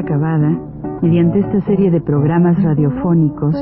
Juan 0.00 0.06
de 0.06 0.14
la 0.14 0.18
Cabada, 0.18 0.58
mediante 1.02 1.40
esta 1.40 1.60
serie 1.66 1.90
de 1.90 2.00
programas 2.00 2.62
radiofónicos, 2.62 3.54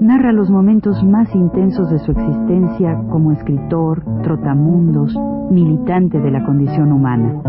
narra 0.00 0.32
los 0.32 0.50
momentos 0.50 1.02
más 1.02 1.34
intensos 1.34 1.90
de 1.90 1.98
su 2.00 2.12
existencia 2.12 2.94
como 3.10 3.32
escritor, 3.32 4.02
trotamundos, 4.22 5.14
militante 5.50 6.18
de 6.20 6.30
la 6.30 6.44
condición 6.44 6.92
humana, 6.92 7.40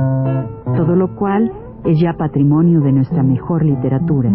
todo 0.76 0.96
lo 0.96 1.16
cual 1.16 1.52
es 1.86 2.00
ya 2.00 2.14
patrimonio 2.14 2.82
de 2.82 2.92
nuestra 2.94 3.24
mejor 3.24 3.66
literatura. 3.66 4.30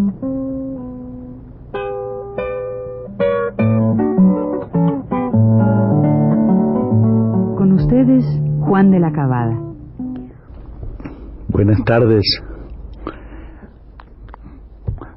Con 7.56 7.72
ustedes, 7.72 8.24
Juan 8.60 8.90
de 8.90 9.00
la 9.00 9.12
Cabada. 9.12 9.58
Buenas 11.48 11.82
tardes. 11.84 12.24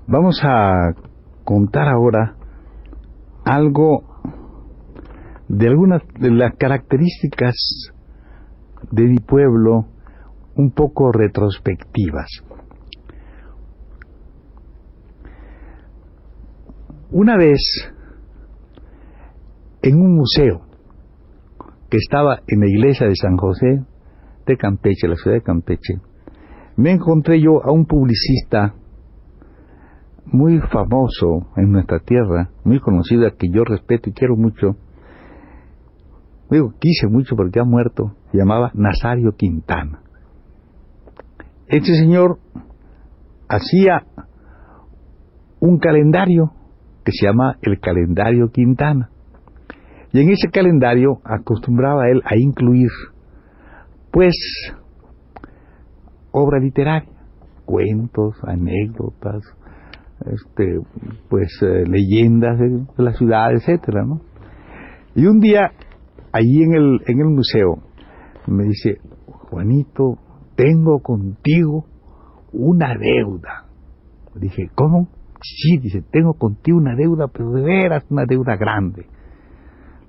Vamos 0.10 0.40
a 0.42 0.94
contar 1.44 1.90
ahora 1.90 2.38
algo 3.44 4.04
de 5.50 5.68
algunas 5.68 6.02
de 6.18 6.32
las 6.32 6.56
características 6.56 7.92
de 8.90 9.04
mi 9.04 9.18
pueblo 9.18 9.88
un 10.56 10.72
poco 10.72 11.12
retrospectivas. 11.12 12.30
Una 17.12 17.36
vez, 17.36 17.60
en 19.82 20.00
un 20.00 20.16
museo 20.16 20.62
que 21.90 21.98
estaba 21.98 22.40
en 22.48 22.62
la 22.62 22.70
iglesia 22.70 23.08
de 23.08 23.16
San 23.16 23.36
José 23.36 23.84
de 24.46 24.56
Campeche, 24.56 25.10
la 25.10 25.16
ciudad 25.16 25.36
de 25.36 25.44
Campeche, 25.44 26.00
me 26.78 26.92
encontré 26.92 27.42
yo 27.42 27.62
a 27.62 27.74
un 27.74 27.86
publicista 27.86 28.74
muy 30.32 30.60
famoso 30.60 31.48
en 31.56 31.72
nuestra 31.72 32.00
tierra, 32.00 32.50
muy 32.64 32.80
conocido, 32.80 33.30
que 33.38 33.50
yo 33.50 33.64
respeto 33.64 34.10
y 34.10 34.14
quiero 34.14 34.36
mucho, 34.36 34.76
digo, 36.50 36.74
quise 36.80 37.08
mucho 37.08 37.36
porque 37.36 37.60
ha 37.60 37.64
muerto, 37.64 38.16
se 38.32 38.38
llamaba 38.38 38.72
Nazario 38.74 39.32
Quintana. 39.36 40.02
Este 41.68 41.94
señor 41.96 42.40
hacía 43.48 44.04
un 45.60 45.80
calendario 45.80 46.52
que 47.04 47.12
se 47.12 47.26
llama 47.26 47.58
el 47.62 47.80
calendario 47.80 48.52
Quintana. 48.52 49.10
Y 50.14 50.22
en 50.22 50.30
ese 50.30 50.50
calendario 50.50 51.20
acostumbraba 51.24 52.10
él 52.10 52.22
a 52.26 52.38
incluir, 52.38 52.90
pues, 54.12 54.36
obra 56.32 56.60
literaria, 56.60 57.10
cuentos, 57.66 58.36
anécdotas, 58.44 59.44
este, 60.34 60.80
pues 61.30 61.50
eh, 61.62 61.84
leyendas 61.88 62.60
de, 62.60 62.86
la 62.98 63.14
ciudad, 63.14 63.52
etcétera, 63.54 64.04
¿no? 64.06 64.22
Y 65.16 65.26
un 65.26 65.40
día, 65.40 65.72
allí 66.32 66.64
en 66.64 66.76
el, 66.76 67.02
en 67.08 67.20
el 67.20 67.28
museo, 67.28 67.84
me 68.48 68.64
dice, 68.64 69.00
Juanito, 69.26 70.18
tengo 70.56 71.00
contigo 71.00 71.86
una 72.54 72.96
deuda. 72.98 73.66
Dije, 74.36 74.70
¿cómo? 74.76 75.10
Sí, 75.42 75.78
dice, 75.78 76.04
tengo 76.12 76.34
contigo 76.34 76.78
una 76.78 76.96
deuda, 76.96 77.28
pero 77.28 77.52
de 77.52 77.62
veras 77.62 78.06
una 78.10 78.26
deuda 78.26 78.56
grande. 78.56 79.06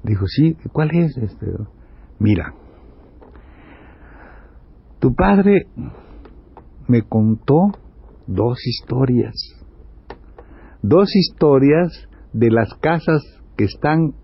Dijo, 0.03 0.27
sí, 0.27 0.57
¿cuál 0.73 0.91
es? 0.95 1.17
Este? 1.17 1.47
Mira, 2.19 2.55
tu 4.99 5.15
padre 5.15 5.67
me 6.87 7.03
contó 7.03 7.73
dos 8.27 8.59
historias 8.67 9.58
dos 10.83 11.15
historias 11.15 12.09
de 12.33 12.51
las 12.51 12.73
casas 12.75 13.23
que 13.57 13.65
están 13.65 14.15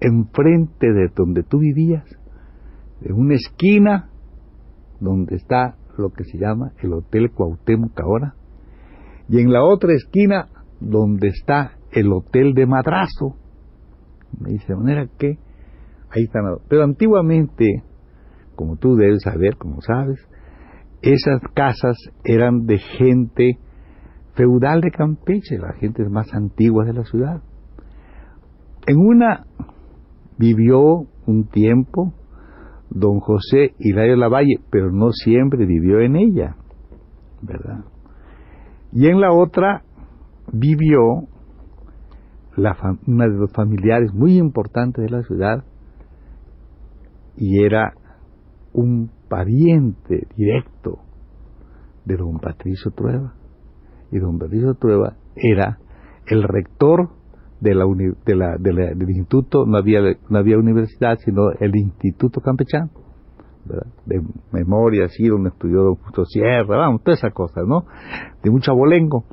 enfrente 0.00 0.92
de 0.92 1.08
donde 1.14 1.42
tú 1.42 1.58
vivías, 1.58 2.04
de 3.00 3.12
una 3.12 3.34
esquina 3.34 4.10
donde 5.00 5.36
está 5.36 5.76
lo 5.96 6.10
que 6.10 6.24
se 6.24 6.38
llama 6.38 6.72
el 6.82 6.92
Hotel 6.92 7.30
Cuauhtémoc 7.30 7.98
ahora, 8.00 8.34
y 9.28 9.40
en 9.40 9.52
la 9.52 9.64
otra 9.64 9.92
esquina 9.94 10.48
donde 10.80 11.28
está 11.28 11.72
el 11.92 12.12
Hotel 12.12 12.54
de 12.54 12.66
Madrazo. 12.66 13.36
Me 14.38 14.50
dice, 14.50 14.66
de 14.68 14.76
manera 14.76 15.08
que 15.18 15.38
ahí 16.10 16.24
están. 16.24 16.44
Pero 16.68 16.84
antiguamente, 16.84 17.82
como 18.54 18.76
tú 18.76 18.96
debes 18.96 19.22
saber, 19.22 19.56
como 19.56 19.80
sabes, 19.80 20.18
esas 21.02 21.40
casas 21.54 21.96
eran 22.24 22.66
de 22.66 22.78
gente 22.78 23.58
feudal 24.36 24.80
de 24.80 24.90
Campeche, 24.90 25.58
la 25.58 25.72
gente 25.74 26.08
más 26.08 26.32
antigua 26.34 26.84
de 26.84 26.92
la 26.92 27.04
ciudad. 27.04 27.42
En 28.86 28.98
una 28.98 29.46
vivió 30.38 31.06
un 31.26 31.48
tiempo 31.48 32.12
don 32.90 33.18
José 33.20 33.74
Hilario 33.78 34.16
Lavalle, 34.16 34.60
pero 34.70 34.92
no 34.92 35.10
siempre 35.10 35.66
vivió 35.66 36.00
en 36.00 36.16
ella, 36.16 36.56
¿verdad? 37.42 37.84
Y 38.92 39.08
en 39.08 39.20
la 39.20 39.32
otra 39.32 39.82
vivió 40.52 41.26
una 42.56 43.26
de 43.26 43.38
los 43.38 43.52
familiares 43.52 44.14
muy 44.14 44.38
importantes 44.38 45.04
de 45.04 45.10
la 45.10 45.22
ciudad 45.22 45.64
y 47.36 47.62
era 47.62 47.92
un 48.72 49.10
pariente 49.28 50.26
directo 50.36 51.00
de 52.04 52.16
don 52.16 52.38
Patricio 52.38 52.92
Trueba 52.92 53.34
y 54.10 54.18
don 54.18 54.38
Patricio 54.38 54.74
Trueba 54.74 55.14
era 55.34 55.78
el 56.26 56.42
rector 56.42 57.10
de 57.60 57.74
la, 57.74 57.84
de 58.24 58.34
la, 58.34 58.56
del 58.58 59.10
instituto, 59.10 59.64
no 59.66 59.78
había, 59.78 60.00
no 60.28 60.38
había 60.38 60.58
universidad, 60.58 61.18
sino 61.18 61.50
el 61.58 61.74
Instituto 61.74 62.40
Campechano, 62.40 62.90
de 64.04 64.22
memoria, 64.52 65.06
así, 65.06 65.26
donde 65.26 65.48
estudió 65.48 65.82
don 65.82 65.94
Justo 65.96 66.24
Sierra, 66.24 66.76
vamos, 66.76 67.02
todas 67.02 67.18
esas 67.18 67.32
cosas, 67.32 67.64
¿no? 67.66 67.86
De 68.42 68.50
mucho 68.50 68.70
abolengo. 68.70 69.24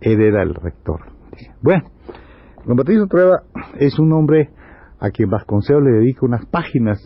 Él 0.00 0.20
era 0.20 0.42
el 0.42 0.54
rector. 0.54 1.00
Bueno, 1.62 1.84
don 2.66 2.76
Patricio 2.76 3.06
Trueba 3.06 3.42
es 3.78 3.98
un 3.98 4.12
hombre 4.12 4.50
a 5.00 5.10
quien 5.10 5.30
Vasconcelos 5.30 5.84
le 5.84 5.92
dedica 5.98 6.26
unas 6.26 6.46
páginas, 6.46 6.98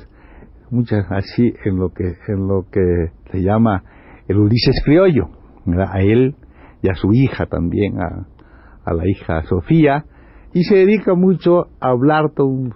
muchas 0.71 1.05
así, 1.11 1.53
en 1.65 1.79
lo 1.79 1.91
que, 1.91 2.17
en 2.29 2.49
lo 2.49 2.67
que 2.71 3.13
se 3.31 3.43
llama 3.43 3.85
el 4.29 4.39
Ulises 4.39 4.83
Criollo. 4.85 5.29
A 5.77 6.01
él 6.01 6.37
y 6.83 6.89
a 6.89 6.95
su 6.95 7.13
hija 7.13 7.47
también, 7.47 8.01
a, 8.01 8.27
la 8.93 9.09
hija 9.09 9.43
Sofía, 9.45 10.05
y 10.53 10.65
se 10.65 10.75
dedica 10.75 11.15
mucho 11.15 11.69
a 11.81 11.91
hablar 11.91 12.33
con 12.35 12.75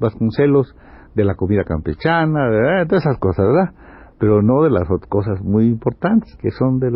Vasconcelos 0.00 0.74
de 1.14 1.24
la 1.24 1.34
comida 1.34 1.64
campechana, 1.64 2.48
de 2.48 2.86
todas 2.86 3.04
esas 3.04 3.18
cosas, 3.18 3.46
¿verdad? 3.46 3.74
Pero 4.18 4.40
no 4.42 4.62
de 4.62 4.70
las 4.70 4.88
cosas 5.08 5.42
muy 5.42 5.66
importantes 5.66 6.34
que 6.40 6.50
son 6.50 6.78
del, 6.78 6.94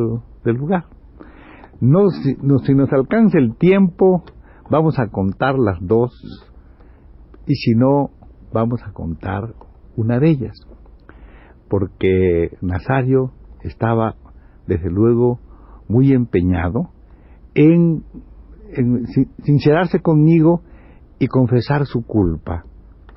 lugar. 0.57 0.85
No 1.81 2.09
si, 2.09 2.37
no, 2.41 2.59
si 2.59 2.75
nos 2.75 2.93
alcanza 2.93 3.39
el 3.39 3.57
tiempo, 3.57 4.23
vamos 4.71 4.99
a 4.99 5.09
contar 5.09 5.59
las 5.59 5.79
dos, 5.81 6.13
y 7.47 7.55
si 7.57 7.75
no, 7.75 8.11
vamos 8.53 8.81
a 8.85 8.93
contar 8.93 9.55
una 9.97 10.19
de 10.21 10.31
ellas, 10.31 10.57
porque 11.69 12.57
Nazario 12.63 13.33
estaba, 13.63 14.15
desde 14.67 14.91
luego, 14.91 15.41
muy 15.89 16.13
empeñado 16.13 16.91
en, 17.55 18.05
sincerarse 19.45 20.01
conmigo 20.01 20.63
y 21.19 21.29
confesar 21.29 21.87
su 21.87 22.05
culpa, 22.05 22.65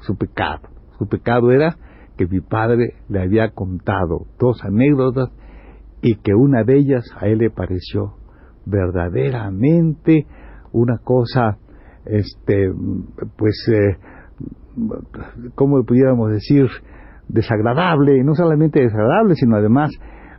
su 0.02 0.16
pecado. 0.16 0.70
Su 0.98 1.08
pecado 1.08 1.52
era 1.52 1.76
que 2.18 2.28
mi 2.28 2.40
padre 2.40 2.96
le 3.08 3.22
había 3.22 3.52
contado 3.52 4.26
dos 4.40 4.64
anécdotas 4.64 5.30
y 6.02 6.16
que 6.16 6.34
una 6.34 6.64
de 6.64 6.78
ellas 6.78 7.04
a 7.20 7.28
él 7.28 7.40
le 7.40 7.50
pareció 7.50 8.16
verdaderamente 8.66 10.26
una 10.72 10.98
cosa, 11.00 11.58
este, 12.06 12.72
pues, 13.38 13.68
eh, 13.74 13.98
¿cómo 15.56 15.84
pudiéramos 15.84 16.32
decir? 16.32 16.68
Desagradable, 17.28 18.24
no 18.24 18.36
solamente 18.36 18.82
desagradable, 18.82 19.36
sino 19.36 19.56
además 19.56 19.92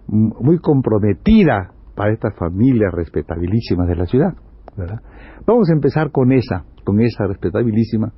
muy 0.09 0.59
comprometida 0.59 1.73
para 2.01 2.15
estas 2.15 2.35
familias 2.35 2.95
respetabilísimas 2.95 3.87
de 3.87 3.95
la 3.95 4.07
ciudad. 4.07 4.33
Vamos 5.47 5.69
a 5.69 5.75
empezar 5.75 6.11
con 6.11 6.33
esa, 6.33 6.65
con 6.83 6.99
esa 6.99 7.27
respetabilísima, 7.27 8.11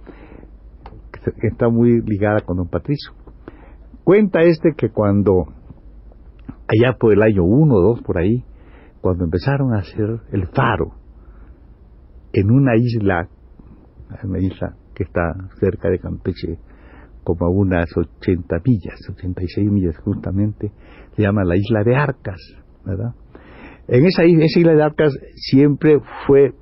que 1.11 1.49
está 1.49 1.69
muy 1.69 2.01
ligada 2.01 2.43
con 2.47 2.59
don 2.59 2.69
Patricio. 2.69 3.13
Cuenta 4.05 4.43
este 4.43 4.75
que 4.77 4.91
cuando, 4.91 5.47
allá 6.69 6.97
por 6.97 7.13
el 7.13 7.23
año 7.23 7.43
1 7.43 7.75
o 7.75 7.81
2 7.97 8.03
por 8.03 8.19
ahí, 8.19 8.45
cuando 9.01 9.25
empezaron 9.25 9.75
a 9.75 9.79
hacer 9.79 10.21
el 10.31 10.47
faro 10.47 10.93
en 12.33 12.53
una 12.53 12.77
isla, 12.77 13.27
una 14.23 14.39
isla 14.39 14.77
que 14.95 15.03
está 15.03 15.35
cerca 15.59 15.89
de 15.89 15.99
Campeche, 15.99 16.57
como 17.25 17.47
a 17.47 17.51
unas 17.51 17.89
80 17.97 18.61
millas, 18.65 19.01
86 19.11 19.69
millas 19.73 19.99
justamente, 19.99 20.71
se 21.17 21.23
llama 21.23 21.43
la 21.43 21.57
isla 21.57 21.83
de 21.83 21.97
Arcas, 21.97 22.41
¿verdad? 22.85 23.17
En 23.89 24.07
esa, 24.07 24.23
esa 24.25 24.61
isla 24.61 24.75
de 24.75 24.83
Arcas 24.83 25.13
siempre 25.35 25.99
fue 26.27 26.53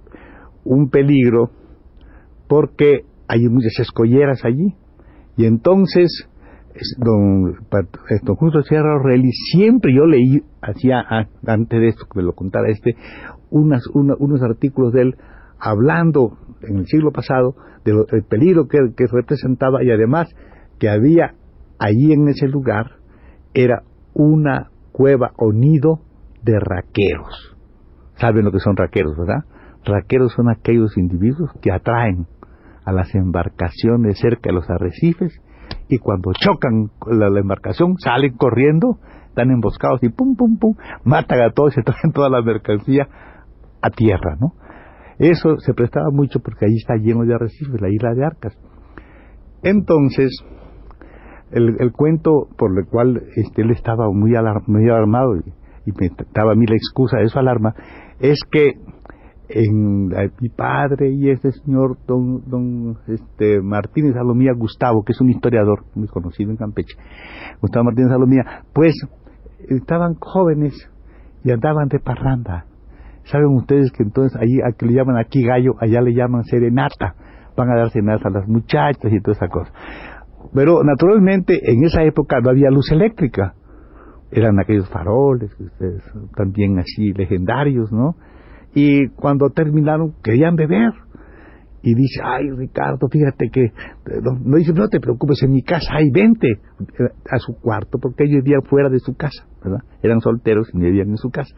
un 0.64 0.90
peligro 0.90 1.50
porque 2.48 3.04
hay 3.28 3.48
muchas 3.48 3.78
escolleras 3.78 4.44
allí. 4.44 4.74
Y 5.36 5.44
entonces, 5.46 6.28
don, 6.98 7.54
Justo 8.36 8.62
Sierra 8.62 8.96
Orrelli, 8.96 9.30
siempre 9.32 9.94
yo 9.94 10.04
leí, 10.06 10.42
hacía 10.60 11.04
antes 11.46 11.80
de 11.80 11.88
esto 11.88 12.06
que 12.12 12.18
me 12.18 12.24
lo 12.24 12.32
contara 12.32 12.68
este, 12.68 12.96
unas, 13.50 13.82
unos 13.94 14.42
artículos 14.42 14.92
de 14.92 15.02
él 15.02 15.16
hablando 15.58 16.38
en 16.62 16.78
el 16.78 16.86
siglo 16.86 17.12
pasado 17.12 17.54
del 17.84 18.24
peligro 18.28 18.66
que, 18.66 18.78
que 18.96 19.06
representaba 19.06 19.82
y 19.82 19.90
además 19.90 20.28
que 20.78 20.88
había 20.88 21.34
allí 21.78 22.12
en 22.12 22.28
ese 22.28 22.48
lugar 22.48 22.96
era 23.54 23.82
una 24.14 24.70
cueva 24.92 25.32
o 25.36 25.52
nido 25.52 26.00
de 26.42 26.58
raqueros. 26.58 27.56
¿Saben 28.16 28.44
lo 28.44 28.52
que 28.52 28.58
son 28.58 28.76
raqueros, 28.76 29.16
verdad? 29.16 29.44
Raqueros 29.84 30.32
son 30.32 30.50
aquellos 30.50 30.96
individuos 30.98 31.50
que 31.62 31.72
atraen 31.72 32.26
a 32.84 32.92
las 32.92 33.14
embarcaciones 33.14 34.18
cerca 34.18 34.50
de 34.50 34.54
los 34.54 34.68
arrecifes 34.68 35.40
y 35.88 35.98
cuando 35.98 36.32
chocan 36.32 36.90
la, 37.06 37.26
embarcación 37.38 37.96
salen 37.98 38.36
corriendo, 38.36 38.98
están 39.28 39.50
emboscados 39.50 40.02
y 40.02 40.08
pum, 40.08 40.36
pum, 40.36 40.58
pum, 40.58 40.74
matan 41.04 41.40
a 41.40 41.50
todos 41.50 41.72
y 41.72 41.74
se 41.76 41.82
traen 41.82 42.12
toda 42.12 42.28
la 42.28 42.42
mercancía 42.42 43.08
a 43.82 43.90
tierra, 43.90 44.36
¿no? 44.38 44.54
Eso 45.18 45.58
se 45.58 45.74
prestaba 45.74 46.10
mucho 46.10 46.40
porque 46.40 46.66
ahí 46.66 46.76
está 46.76 46.96
lleno 46.96 47.24
de 47.24 47.34
arrecifes, 47.34 47.80
la 47.80 47.90
isla 47.90 48.14
de 48.14 48.24
Arcas. 48.24 48.56
Entonces, 49.62 50.30
el, 51.50 51.92
cuento 51.92 52.48
por 52.56 52.70
el 52.78 52.86
cual 52.86 53.22
este, 53.36 53.62
él 53.62 53.70
estaba 53.70 54.06
muy, 54.10 54.34
alarmado 54.34 55.34
y, 55.86 55.92
me 55.92 56.10
daba 56.34 56.52
a 56.52 56.54
mí 56.54 56.66
la 56.66 56.76
excusa 56.76 57.18
de 57.18 57.28
su 57.28 57.38
alarma, 57.38 57.74
es 58.18 58.38
que 58.50 58.74
mi 60.40 60.48
padre 60.48 61.10
y 61.10 61.30
este 61.30 61.50
señor 61.52 61.98
don, 62.06 62.48
don 62.48 62.98
este 63.08 63.60
Martínez 63.60 64.14
Salomía 64.14 64.52
Gustavo, 64.56 65.02
que 65.04 65.12
es 65.12 65.20
un 65.20 65.30
historiador 65.30 65.84
muy 65.94 66.06
conocido 66.08 66.50
en 66.50 66.56
Campeche, 66.56 66.96
Gustavo 67.60 67.86
Martínez 67.86 68.10
Salomía, 68.10 68.44
pues 68.72 68.94
estaban 69.68 70.14
jóvenes 70.14 70.74
y 71.44 71.50
andaban 71.50 71.88
de 71.88 71.98
parranda. 71.98 72.66
Saben 73.24 73.48
ustedes 73.48 73.90
que 73.92 74.02
entonces 74.02 74.38
ahí 74.40 74.60
a 74.66 74.72
que 74.76 74.86
le 74.86 74.94
llaman 74.94 75.16
aquí 75.16 75.42
gallo, 75.44 75.74
allá 75.80 76.00
le 76.00 76.14
llaman 76.14 76.44
serenata, 76.44 77.14
van 77.56 77.70
a 77.70 77.76
dar 77.76 77.90
serenatas 77.90 78.26
a 78.26 78.30
las 78.30 78.48
muchachas 78.48 79.12
y 79.12 79.20
toda 79.20 79.36
esa 79.36 79.48
cosa. 79.48 79.72
Pero 80.54 80.82
naturalmente 80.82 81.70
en 81.70 81.84
esa 81.84 82.02
época 82.02 82.40
no 82.40 82.50
había 82.50 82.70
luz 82.70 82.90
eléctrica, 82.92 83.54
eran 84.32 84.58
aquellos 84.60 84.88
faroles, 84.88 85.50
ustedes, 85.58 86.02
también 86.36 86.78
así 86.78 87.12
legendarios, 87.12 87.90
¿no? 87.92 88.16
y 88.74 89.08
cuando 89.08 89.50
terminaron 89.50 90.14
querían 90.22 90.56
beber. 90.56 90.92
Y 91.82 91.94
dice, 91.94 92.20
ay 92.22 92.50
Ricardo, 92.50 93.08
fíjate 93.08 93.48
que, 93.50 93.72
no, 94.44 94.56
dice, 94.58 94.74
no 94.74 94.88
te 94.88 95.00
preocupes, 95.00 95.42
en 95.42 95.52
mi 95.52 95.62
casa 95.62 95.94
hay 95.94 96.10
20 96.10 96.46
eh, 96.46 96.58
a 97.30 97.38
su 97.38 97.54
cuarto, 97.58 97.98
porque 97.98 98.24
ellos 98.24 98.44
vivían 98.44 98.62
fuera 98.64 98.90
de 98.90 98.98
su 98.98 99.16
casa, 99.16 99.46
¿verdad? 99.64 99.80
Eran 100.02 100.20
solteros 100.20 100.68
y 100.74 100.78
vivían 100.78 101.08
en 101.08 101.16
su 101.16 101.30
casa. 101.30 101.54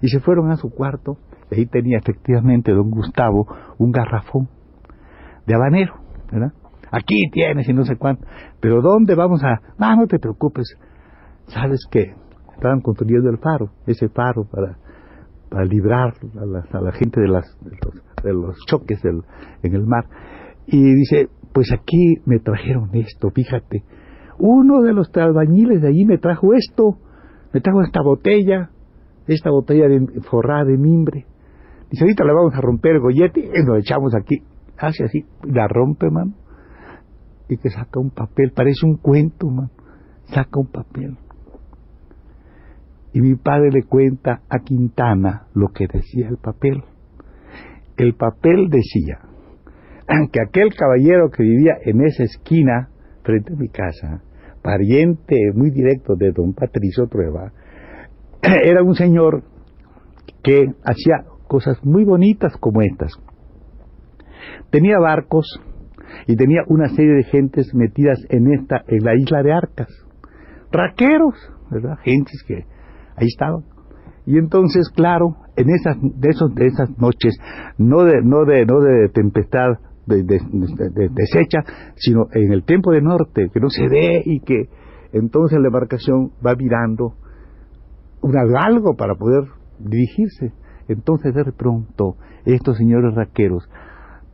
Y 0.00 0.08
se 0.08 0.20
fueron 0.20 0.50
a 0.50 0.56
su 0.56 0.70
cuarto, 0.70 1.18
y 1.50 1.56
ahí 1.56 1.66
tenía 1.66 1.98
efectivamente 1.98 2.72
don 2.72 2.90
Gustavo 2.90 3.46
un 3.76 3.92
garrafón 3.92 4.48
de 5.46 5.54
habanero, 5.54 5.94
¿verdad? 6.32 6.52
Aquí 6.90 7.28
tienes 7.30 7.68
y 7.68 7.74
no 7.74 7.84
sé 7.84 7.96
cuánto. 7.96 8.24
Pero 8.60 8.80
¿dónde 8.80 9.14
vamos 9.14 9.42
a...? 9.44 9.60
No, 9.78 9.94
no 9.94 10.06
te 10.06 10.18
preocupes. 10.18 10.78
¿Sabes 11.48 11.80
qué? 11.90 12.14
Estaban 12.54 12.80
construyendo 12.80 13.30
el 13.30 13.38
faro, 13.38 13.70
ese 13.86 14.08
faro 14.08 14.44
para 14.44 14.78
para 15.48 15.64
librar 15.64 16.14
a 16.40 16.80
la, 16.80 16.92
gente 16.92 17.20
de, 17.20 17.28
los, 17.28 18.56
choques 18.66 19.00
en 19.04 19.74
el 19.74 19.86
mar. 19.86 20.04
Y 20.66 20.82
dice, 20.94 21.28
pues 21.52 21.72
aquí 21.72 22.16
me 22.24 22.38
trajeron 22.40 22.90
esto, 22.94 23.30
fíjate. 23.30 23.84
Uno 24.38 24.82
de 24.82 24.92
los 24.92 25.08
albañiles 25.16 25.80
de 25.80 25.88
allí 25.88 26.04
me 26.04 26.18
trajo 26.18 26.52
esto, 26.54 26.98
me 27.52 27.60
trajo 27.60 27.82
esta 27.82 28.02
botella, 28.02 28.70
esta 29.26 29.50
botella 29.50 29.88
de, 29.88 30.20
forrada 30.22 30.64
de 30.64 30.76
mimbre. 30.76 31.26
Dice, 31.90 32.04
ahorita 32.04 32.24
le 32.24 32.32
vamos 32.34 32.54
a 32.54 32.60
romper 32.60 32.96
el 32.96 33.00
gollete 33.00 33.40
y 33.40 33.64
nos 33.64 33.78
echamos 33.78 34.14
aquí. 34.14 34.42
Hace 34.78 35.04
así, 35.04 35.24
la 35.44 35.68
rompe, 35.68 36.10
man. 36.10 36.34
Y 37.48 37.56
que 37.58 37.70
saca 37.70 38.00
un 38.00 38.10
papel, 38.10 38.52
parece 38.54 38.84
un 38.84 38.96
cuento, 38.96 39.48
man. 39.48 39.70
Saca 40.24 40.58
un 40.58 40.66
papel. 40.66 41.16
Y 43.16 43.22
mi 43.22 43.34
padre 43.34 43.70
le 43.72 43.84
cuenta 43.84 44.42
a 44.50 44.58
Quintana 44.58 45.46
lo 45.54 45.68
que 45.68 45.86
decía 45.90 46.28
el 46.28 46.36
papel. 46.36 46.82
El 47.96 48.14
papel 48.14 48.68
decía 48.68 49.20
que 50.30 50.40
aquel 50.42 50.74
caballero 50.74 51.30
que 51.30 51.42
vivía 51.42 51.78
en 51.82 52.02
esa 52.02 52.24
esquina 52.24 52.90
frente 53.22 53.54
a 53.54 53.56
mi 53.56 53.70
casa, 53.70 54.22
pariente 54.60 55.34
muy 55.54 55.70
directo 55.70 56.14
de 56.14 56.30
don 56.30 56.52
Patricio 56.52 57.06
Trueba, 57.06 57.52
era 58.42 58.82
un 58.82 58.94
señor 58.94 59.44
que 60.42 60.66
hacía 60.84 61.24
cosas 61.48 61.82
muy 61.86 62.04
bonitas 62.04 62.54
como 62.60 62.82
estas. 62.82 63.14
Tenía 64.68 64.98
barcos 64.98 65.58
y 66.26 66.36
tenía 66.36 66.64
una 66.68 66.90
serie 66.90 67.14
de 67.14 67.24
gentes 67.24 67.74
metidas 67.74 68.18
en 68.28 68.52
esta 68.52 68.84
en 68.86 69.02
la 69.02 69.14
isla 69.14 69.42
de 69.42 69.54
Arcas. 69.54 69.88
Raqueros, 70.70 71.34
¿verdad? 71.70 71.96
Gentes 72.04 72.44
que 72.46 72.75
ahí 73.16 73.26
estaban. 73.26 73.64
Y 74.26 74.38
entonces, 74.38 74.90
claro, 74.90 75.36
en 75.56 75.70
esas, 75.70 75.96
de, 76.00 76.28
esos, 76.28 76.54
de 76.54 76.66
esas 76.66 76.98
noches, 76.98 77.36
no 77.78 78.04
de, 78.04 78.22
no 78.22 78.44
de, 78.44 78.66
no 78.66 78.80
de 78.80 79.08
tempestad 79.08 79.78
de, 80.06 80.22
deshecha, 80.22 81.64
sino 81.96 82.26
en 82.32 82.52
el 82.52 82.64
tiempo 82.64 82.92
de 82.92 83.02
norte, 83.02 83.50
que 83.52 83.60
no 83.60 83.68
se 83.68 83.88
ve 83.88 84.22
y 84.24 84.40
que 84.40 84.68
entonces 85.12 85.58
la 85.60 85.66
embarcación 85.66 86.30
va 86.44 86.54
mirando 86.54 87.14
un 88.22 88.36
algo 88.36 88.94
para 88.96 89.14
poder 89.14 89.44
dirigirse. 89.78 90.52
Entonces 90.88 91.34
de 91.34 91.52
pronto 91.52 92.16
estos 92.44 92.76
señores 92.76 93.14
raqueros 93.14 93.68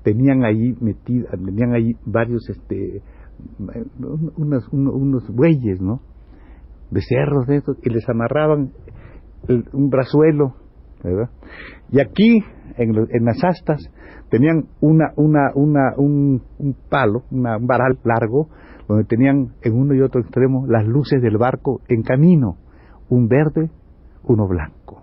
tenían 0.02 0.44
ahí 0.44 0.74
metidos, 0.80 1.30
tenían 1.30 1.74
ahí 1.74 1.92
varios 2.04 2.48
este 2.50 3.02
unos, 4.36 4.68
unos 4.72 5.28
bueyes, 5.34 5.80
¿no? 5.80 6.00
Becerros 6.92 7.46
de 7.46 7.56
estos 7.56 7.78
y 7.82 7.90
les 7.90 8.08
amarraban 8.08 8.70
un 9.72 9.90
brazuelo, 9.90 10.54
¿verdad? 11.02 11.30
Y 11.90 12.00
aquí, 12.00 12.38
en, 12.76 13.24
las 13.24 13.42
astas, 13.42 13.80
tenían 14.30 14.66
una, 14.80 15.12
una, 15.16 15.50
una, 15.54 15.94
un, 15.96 16.42
palo, 16.88 17.24
un 17.30 17.42
varal 17.66 17.98
largo, 18.04 18.48
donde 18.88 19.04
tenían 19.04 19.52
en 19.62 19.74
uno 19.74 19.94
y 19.94 20.00
otro 20.00 20.20
extremo 20.20 20.66
las 20.66 20.86
luces 20.86 21.20
del 21.22 21.38
barco 21.38 21.80
en 21.88 22.02
camino, 22.02 22.56
un 23.08 23.28
verde, 23.28 23.70
uno 24.24 24.46
blanco. 24.46 25.02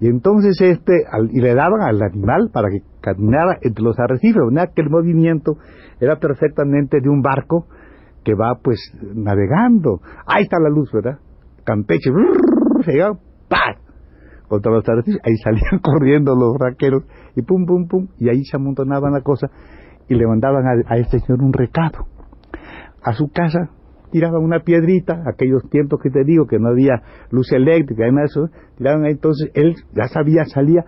Y 0.00 0.08
entonces 0.08 0.60
este, 0.60 0.92
y 1.30 1.40
le 1.40 1.54
daban 1.54 1.80
al 1.80 2.02
animal 2.02 2.50
para 2.52 2.68
que 2.68 2.82
caminara 3.00 3.56
entre 3.62 3.82
los 3.82 3.98
arrecifes, 3.98 4.42
que 4.74 4.82
el 4.82 4.90
movimiento 4.90 5.56
era 6.00 6.18
perfectamente 6.18 7.00
de 7.00 7.08
un 7.08 7.22
barco 7.22 7.66
que 8.26 8.34
va 8.34 8.58
pues 8.60 8.80
navegando. 9.14 10.00
Ahí 10.26 10.42
está 10.42 10.58
la 10.58 10.68
luz, 10.68 10.90
¿verdad? 10.92 11.20
Campeche, 11.62 12.10
se 12.84 12.92
llega, 12.92 13.12
¡pah! 13.48 13.76
Contra 14.48 14.72
los 14.72 14.88
arrecifes, 14.88 15.20
ahí 15.24 15.36
salían 15.36 15.78
corriendo 15.82 16.34
los 16.34 16.56
raqueros 16.58 17.04
y 17.36 17.42
pum, 17.42 17.66
pum, 17.66 17.86
pum, 17.86 18.08
y 18.18 18.28
ahí 18.28 18.44
se 18.44 18.56
amontonaban 18.56 19.12
la 19.12 19.20
cosa 19.20 19.46
y 20.08 20.16
le 20.16 20.26
mandaban 20.26 20.64
a, 20.88 20.96
este 20.96 21.20
señor 21.20 21.40
un 21.40 21.52
recado. 21.52 22.06
A 23.00 23.12
su 23.12 23.30
casa 23.30 23.70
tiraban 24.10 24.42
una 24.42 24.58
piedrita, 24.58 25.22
aquellos 25.24 25.62
tiempos 25.70 26.00
que 26.02 26.10
te 26.10 26.24
digo 26.24 26.48
que 26.48 26.58
no 26.58 26.70
había 26.70 27.02
luz 27.30 27.52
eléctrica, 27.52 28.08
nada 28.08 28.22
de 28.22 28.24
eso, 28.24 28.48
tiraban 28.76 29.04
ahí, 29.04 29.12
entonces 29.12 29.52
él 29.54 29.76
ya 29.94 30.08
sabía, 30.08 30.44
salía, 30.46 30.84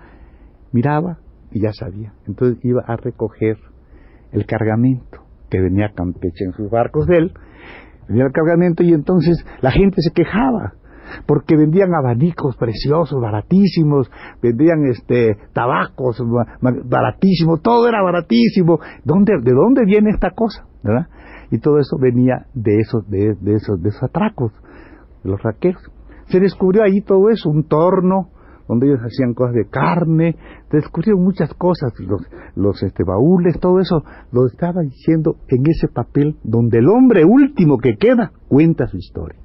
miraba 0.73 1.19
y 1.53 1.63
ya 1.63 1.73
sabía. 1.73 2.15
Entonces 2.27 2.59
iba 2.65 2.83
a 2.85 2.97
recoger 2.97 3.59
el 4.33 4.45
cargamento 4.45 5.28
que 5.51 5.61
venía 5.61 5.87
a 5.87 5.93
Campeche 5.93 6.45
en 6.45 6.53
sus 6.53 6.71
barcos 6.71 7.07
de 7.07 7.17
él, 7.19 7.33
venía 8.09 8.25
el 8.25 8.33
cargamento 8.33 8.83
y 8.83 8.93
entonces 8.93 9.45
la 9.61 9.71
gente 9.71 10.03
se 10.03 10.13
quejaba 10.13 10.75
porque 11.27 11.57
vendían 11.57 11.95
abanicos 11.95 12.57
preciosos, 12.57 13.21
baratísimos, 13.21 14.11
vendían 14.43 14.85
este 14.91 15.37
tabacos 15.53 16.23
baratísimos, 16.61 17.63
todo 17.63 17.89
era 17.89 18.03
baratísimo. 18.03 18.79
¿Dónde, 19.05 19.35
¿De 19.43 19.53
dónde 19.53 19.85
viene 19.87 20.11
esta 20.11 20.31
cosa? 20.31 20.67
¿verdad? 20.83 21.09
Y 21.51 21.59
todo 21.59 21.79
eso 21.79 21.97
venía 21.99 22.47
de 22.55 22.79
esos, 22.79 23.09
de, 23.09 23.37
esos, 23.55 23.81
de 23.83 23.89
esos 23.89 24.03
atracos, 24.03 24.53
de 25.25 25.31
los 25.31 25.43
raqueros. 25.43 25.83
Se 26.27 26.41
descubrió 26.41 26.83
ahí 26.83 27.01
todo 27.01 27.31
eso, 27.31 27.49
un 27.49 27.65
torno 27.65 28.31
donde 28.69 28.87
ellos 28.87 29.01
hacían 29.01 29.33
cosas 29.33 29.55
de 29.55 29.67
carne, 29.69 30.37
descubrieron 30.71 31.25
muchas 31.25 31.53
cosas, 31.55 31.93
los, 32.55 32.83
este, 32.83 33.03
baúles, 33.03 33.59
todo 33.59 33.81
eso 33.81 34.05
lo 34.31 34.47
estaba 34.47 34.83
diciendo 34.83 35.37
en 35.49 35.63
ese 35.67 35.89
papel 35.89 36.37
donde 36.45 36.79
el 36.79 36.89
hombre 36.89 37.25
último 37.25 37.79
que 37.79 37.97
queda 37.97 38.33
cuenta 38.47 38.87
su 38.87 38.99
historia. 38.99 39.41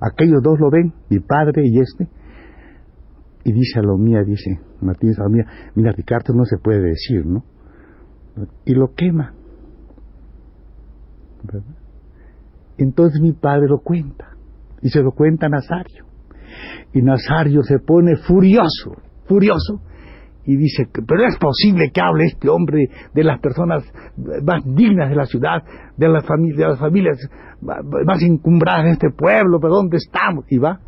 Aquellos 0.00 0.42
dos 0.42 0.60
lo 0.60 0.70
ven, 0.70 0.92
mi 1.08 1.20
padre 1.20 1.62
y 1.64 1.80
este, 1.80 2.08
y 3.44 3.52
dice 3.52 3.78
a 3.78 3.82
lo 3.82 3.96
mía, 3.96 4.22
dice 4.22 4.60
Martínez 4.82 5.18
a 5.18 5.24
lo 5.24 5.30
mía, 5.30 5.46
mira 5.74 5.92
Ricardo 5.92 6.34
no 6.34 6.44
se 6.44 6.58
puede 6.58 6.82
decir, 6.82 7.24
¿no? 7.24 7.44
Y 8.66 8.74
lo 8.74 8.92
quema. 8.94 9.34
Entonces 12.76 13.20
mi 13.20 13.32
padre 13.32 13.68
lo 13.68 13.78
cuenta, 13.78 14.36
y 14.82 14.90
se 14.90 15.00
lo 15.00 15.12
cuenta 15.12 15.46
a 15.46 15.48
Nazario. 15.48 16.13
Y 16.92 17.02
Nazario 17.02 17.62
se 17.62 17.78
pone 17.78 18.16
furioso, 18.16 18.96
furioso, 19.26 19.80
y 20.46 20.56
dice, 20.56 20.86
pero 21.06 21.26
es 21.26 21.38
posible 21.38 21.90
que 21.92 22.00
hable 22.02 22.24
este 22.24 22.48
hombre 22.50 22.88
de 23.14 23.24
las 23.24 23.40
personas 23.40 23.82
más 24.42 24.62
dignas 24.64 25.08
de 25.08 25.16
la 25.16 25.24
ciudad, 25.24 25.62
de 25.96 26.08
las, 26.08 26.26
familias, 26.26 26.58
de 26.58 26.66
las 26.66 26.78
familias 26.78 27.18
más 27.62 28.22
encumbradas 28.22 28.84
de 28.84 28.90
este 28.90 29.10
pueblo, 29.10 29.58
pero 29.58 29.74
¿dónde 29.74 29.96
estamos? 29.96 30.44
Y 30.50 30.58
va 30.58 30.80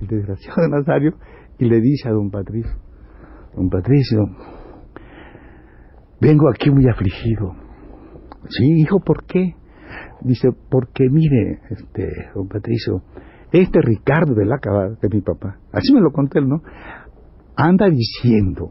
el 0.00 0.06
desgraciado 0.08 0.62
de 0.62 0.68
Nazario 0.68 1.14
y 1.58 1.66
le 1.66 1.80
dice 1.80 2.08
a 2.08 2.12
don 2.12 2.30
Patricio, 2.30 2.72
don 3.54 3.70
Patricio, 3.70 4.26
vengo 6.20 6.50
aquí 6.50 6.70
muy 6.70 6.88
afligido. 6.88 7.54
Sí, 8.48 8.64
hijo, 8.80 9.00
¿por 9.00 9.24
qué? 9.24 9.54
Dice, 10.22 10.48
porque 10.68 11.04
mire, 11.10 11.60
este, 11.70 12.08
don 12.34 12.48
Patricio, 12.48 13.02
este 13.52 13.80
Ricardo 13.80 14.34
de 14.34 14.44
la 14.44 14.58
Cabada, 14.58 14.96
de 15.00 15.08
mi 15.08 15.20
papá, 15.20 15.58
así 15.72 15.92
me 15.92 16.00
lo 16.00 16.10
conté 16.10 16.40
él, 16.40 16.48
¿no? 16.48 16.62
Anda 17.56 17.88
diciendo 17.88 18.70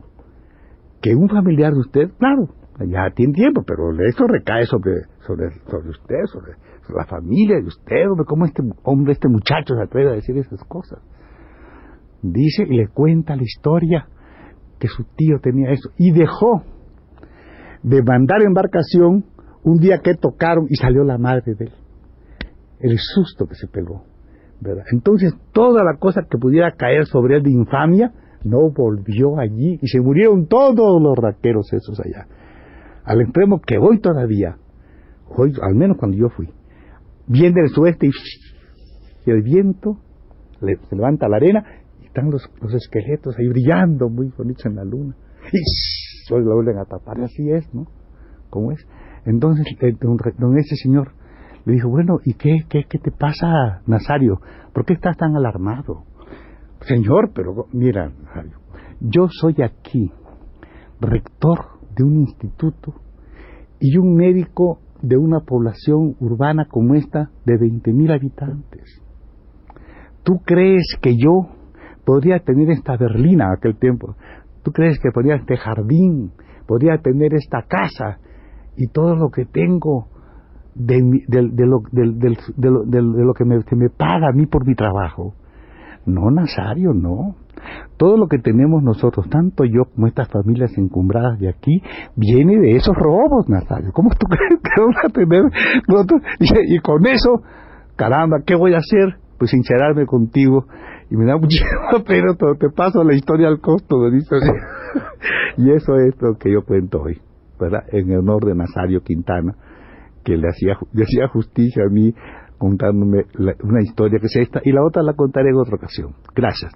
que 1.02 1.16
un 1.16 1.30
familiar 1.30 1.74
de 1.74 1.80
usted, 1.80 2.12
claro, 2.18 2.50
ya 2.80 3.10
tiene 3.16 3.34
tiempo, 3.34 3.64
pero 3.66 3.92
esto 4.06 4.28
recae 4.28 4.66
sobre, 4.66 5.04
sobre, 5.26 5.50
sobre 5.70 5.90
usted, 5.90 6.26
sobre, 6.26 6.54
la 6.94 7.06
familia 7.06 7.58
de 7.58 7.68
usted, 7.68 8.10
hombre, 8.10 8.26
cómo 8.28 8.46
este 8.46 8.62
hombre, 8.84 9.14
este 9.14 9.30
muchacho 9.30 9.76
se 9.76 9.84
atreve 9.84 10.12
a 10.12 10.16
decir 10.16 10.38
esas 10.38 10.64
cosas. 10.66 11.00
Dice 12.22 12.64
y 12.64 12.78
le 12.78 12.88
cuenta 12.88 13.36
la 13.36 13.44
historia 13.44 14.08
que 14.80 14.88
su 14.88 15.04
tío 15.16 15.40
tenía 15.42 15.72
eso 15.72 15.90
y 15.98 16.12
dejó 16.12 16.64
de 17.82 18.04
mandar 18.04 18.42
embarcación 18.42 19.26
un 19.64 19.78
día 19.78 20.00
que 20.04 20.16
tocaron 20.16 20.66
y 20.70 20.76
salió 20.76 21.04
la 21.04 21.18
madre 21.18 21.56
de 21.56 21.66
él. 21.66 21.74
El 22.80 22.98
susto 23.00 23.46
que 23.48 23.56
se 23.56 23.68
pegó. 23.68 24.04
Entonces, 24.92 25.34
toda 25.52 25.84
la 25.84 25.98
cosa 25.98 26.24
que 26.30 26.38
pudiera 26.38 26.72
caer 26.76 27.06
sobre 27.06 27.38
él 27.38 27.44
de 27.44 27.52
infamia, 27.52 28.12
no 28.44 28.70
volvió 28.70 29.40
allí 29.40 29.80
y 29.82 29.88
se 29.88 30.00
murieron 30.00 30.48
todos 30.48 31.02
los 31.02 31.18
raqueros 31.18 31.72
esos 31.74 32.00
allá. 32.00 32.28
Al 33.04 33.22
extremo 33.22 33.60
que 33.60 33.78
hoy 33.78 34.00
todavía, 34.00 34.58
hoy, 35.36 35.54
al 35.62 35.76
menos 35.76 35.98
cuando 35.98 36.18
yo 36.18 36.30
fui, 36.30 36.50
viene 37.28 37.62
del 37.62 37.70
sueste 37.70 38.08
y, 38.08 39.30
el 39.30 39.42
viento 39.42 39.98
le, 40.62 40.78
se 40.88 40.96
levanta 40.96 41.28
la 41.28 41.38
arena 41.38 41.66
y 42.02 42.06
están 42.06 42.30
los, 42.30 42.48
esqueletos 42.76 43.36
ahí 43.40 43.48
brillando 43.48 44.10
muy 44.10 44.32
bonitos 44.38 44.66
en 44.68 44.76
la 44.76 44.84
luna. 44.84 45.16
Y 45.52 46.34
hoy 46.34 46.44
lo 46.44 46.56
vuelven 46.56 46.80
a 46.80 46.86
tapar, 46.86 47.22
así 47.22 47.52
es, 47.52 47.72
¿no? 47.74 47.86
¿Cómo 48.50 48.72
es? 48.72 48.80
Entonces, 49.26 49.66
don, 50.00 50.18
don 50.40 50.58
ese 50.58 50.76
señor 50.76 51.12
le 51.66 51.74
dijo, 51.74 51.90
bueno, 51.90 52.20
¿y 52.24 52.34
qué, 52.36 52.66
qué, 52.70 52.86
qué 52.88 53.00
te 53.00 53.12
pasa, 53.12 53.82
Nazario? 53.88 54.40
¿Por 54.74 54.86
qué 54.86 54.94
estás 54.94 55.18
tan 55.18 55.36
alarmado? 55.36 56.04
Señor, 56.82 57.32
pero 57.34 57.66
mira, 57.74 58.10
Nazario, 58.10 58.60
yo 59.00 59.28
soy 59.30 59.56
aquí 59.64 60.12
rector 61.02 61.80
de 61.96 62.04
un 62.04 62.22
instituto 62.22 62.94
y 63.80 63.98
un 63.98 64.16
médico 64.16 64.80
de 65.02 65.18
una 65.18 65.42
población 65.42 66.16
urbana 66.20 66.68
como 66.70 66.96
esta 66.96 67.30
de 67.46 67.54
20.000 67.56 68.14
habitantes. 68.14 69.02
¿Tú 70.24 70.40
crees 70.44 70.98
que 71.02 71.16
yo 71.18 71.50
podría 72.06 72.40
tener 72.40 72.70
esta 72.72 72.98
berlina 72.98 73.54
aquel 73.54 73.78
tiempo? 73.78 74.16
¿Tú 74.64 74.72
crees 74.72 75.00
que 75.00 75.12
podría 75.12 75.36
este 75.36 75.58
jardín, 75.58 76.32
podría 76.68 76.98
tener 76.98 77.34
esta 77.34 77.64
casa 77.64 78.20
y 78.76 78.88
todo 78.88 79.16
lo 79.16 79.30
que 79.30 79.46
tengo 79.46 80.08
de, 80.76 81.66
lo, 81.66 81.82
lo, 81.88 83.34
que 83.34 83.46
me, 83.46 83.58
me 83.58 83.90
paga 83.90 84.28
a 84.30 84.34
mí 84.34 84.46
por 84.46 84.68
mi 84.68 84.76
trabajo. 84.76 85.34
No, 86.06 86.30
Nazario, 86.30 86.94
no. 86.94 87.36
Todo 87.98 88.18
lo 88.18 88.28
que 88.28 88.38
tenemos 88.38 88.84
nosotros, 88.84 89.28
tanto 89.30 89.64
yo 89.64 89.86
como 89.86 90.08
estas 90.08 90.30
familias 90.30 90.78
encumbradas 90.78 91.40
de 91.40 91.50
aquí, 91.50 91.82
viene 92.16 92.60
de 92.60 92.76
esos 92.76 92.96
robos, 92.96 93.50
Nazario. 93.50 93.92
¿Cómo 93.94 94.10
tú 94.12 94.28
crees 94.30 94.62
que 94.62 94.82
vamos 94.82 94.96
a 95.04 95.10
tener 95.10 95.44
nosotros? 95.88 96.22
Y, 96.40 96.80
con 96.80 97.08
eso, 97.08 97.42
caramba, 97.96 98.42
¿qué 98.46 98.56
voy 98.56 98.74
a 98.74 98.80
hacer? 98.80 99.18
Pues 99.40 99.52
sincerarme 99.52 100.06
contigo. 100.06 100.66
Y 101.10 101.16
me 101.16 101.26
da 101.26 101.38
muchísimo 101.42 102.04
pena, 102.06 102.36
te 102.60 102.70
paso 102.70 103.04
la 103.04 103.16
historia 103.16 103.48
al 103.48 103.62
costo, 103.62 104.08
y 105.58 105.72
eso 105.72 105.96
es 105.96 106.22
lo 106.22 106.38
que 106.38 106.52
yo 106.52 106.64
cuento 106.64 107.02
hoy, 107.02 107.20
¿verdad? 107.60 107.84
En 107.92 108.16
honor 108.16 108.46
de 108.46 108.56
Nazario 108.56 109.02
Quintana 109.02 109.56
que 110.26 110.36
le 110.36 110.50
hacía, 110.50 110.78
le 110.92 111.04
hacía 111.04 111.28
justicia 111.30 111.84
a 111.86 111.90
mí 111.90 112.14
contándome 112.58 113.26
una 113.64 113.82
historia 113.82 114.20
que 114.20 114.26
es 114.26 114.36
esta 114.36 114.60
y 114.64 114.72
la 114.72 114.84
otra 114.84 115.04
la 115.04 115.14
contaré 115.14 115.50
en 115.50 115.56
otra 115.56 115.76
ocasión. 115.76 116.16
Gracias. 116.36 116.74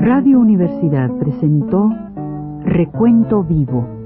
Radio 0.00 0.40
Universidad 0.40 1.08
presentó 1.18 1.88
Recuento 2.64 3.44
Vivo 3.44 4.05